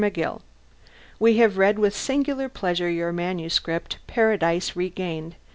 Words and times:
McGILL: 0.01 0.41
We 1.19 1.37
have 1.37 1.59
read 1.59 1.77
with 1.77 1.95
singular 1.95 2.49
pleasure 2.49 2.89
your 2.89 3.13
manuscript 3.13 3.99
"Paradise 4.07 4.75
Regained." 4.75 5.35